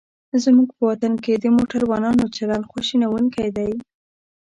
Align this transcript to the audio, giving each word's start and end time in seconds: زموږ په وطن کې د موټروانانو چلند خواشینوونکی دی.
زموږ 0.43 0.69
په 0.77 0.83
وطن 0.89 1.13
کې 1.23 1.33
د 1.37 1.45
موټروانانو 1.57 2.25
چلند 2.35 2.67
خواشینوونکی 2.71 3.47
دی. 3.57 3.71